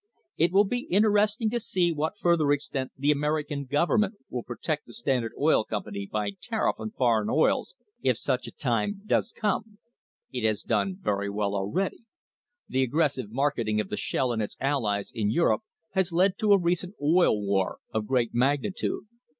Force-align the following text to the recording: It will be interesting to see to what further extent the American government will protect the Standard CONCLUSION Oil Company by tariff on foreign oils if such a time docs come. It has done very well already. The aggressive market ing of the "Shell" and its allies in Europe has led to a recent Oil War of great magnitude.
It 0.35 0.51
will 0.51 0.63
be 0.63 0.87
interesting 0.89 1.51
to 1.51 1.59
see 1.59 1.89
to 1.91 1.95
what 1.95 2.17
further 2.17 2.51
extent 2.51 2.91
the 2.97 3.11
American 3.11 3.65
government 3.65 4.15
will 4.31 4.41
protect 4.41 4.87
the 4.87 4.95
Standard 4.95 5.33
CONCLUSION 5.33 5.53
Oil 5.57 5.63
Company 5.63 6.09
by 6.11 6.31
tariff 6.41 6.77
on 6.79 6.89
foreign 6.89 7.29
oils 7.29 7.75
if 8.01 8.17
such 8.17 8.47
a 8.47 8.51
time 8.51 9.01
docs 9.05 9.31
come. 9.31 9.77
It 10.31 10.43
has 10.43 10.63
done 10.63 10.97
very 10.99 11.29
well 11.29 11.53
already. 11.53 11.99
The 12.67 12.81
aggressive 12.81 13.31
market 13.31 13.67
ing 13.67 13.79
of 13.79 13.89
the 13.89 13.95
"Shell" 13.97 14.31
and 14.31 14.41
its 14.41 14.57
allies 14.59 15.11
in 15.13 15.29
Europe 15.29 15.61
has 15.91 16.11
led 16.11 16.35
to 16.39 16.51
a 16.51 16.57
recent 16.59 16.95
Oil 16.99 17.39
War 17.39 17.77
of 17.93 18.07
great 18.07 18.33
magnitude. 18.33 19.05